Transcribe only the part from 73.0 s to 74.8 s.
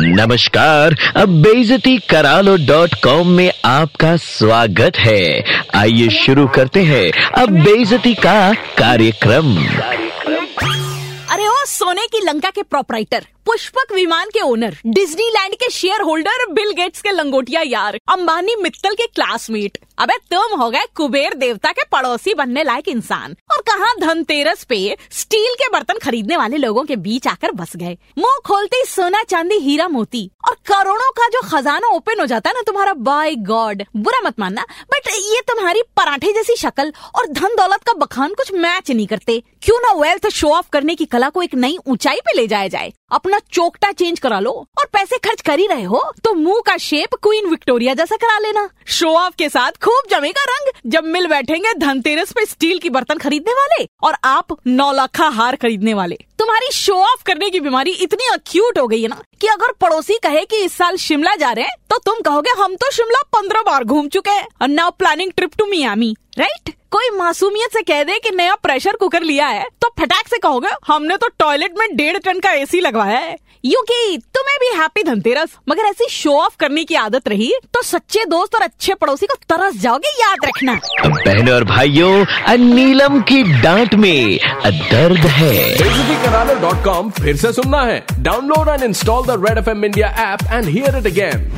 है। यू की तुम्हें भी